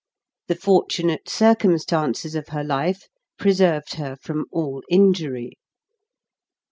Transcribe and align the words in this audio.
The 0.47 0.55
fortunate 0.55 1.29
circumstances 1.29 2.33
of 2.33 2.47
her 2.47 2.63
life 2.63 3.07
preserved 3.37 3.93
her 3.97 4.15
from 4.15 4.45
all 4.51 4.81
injury. 4.89 5.59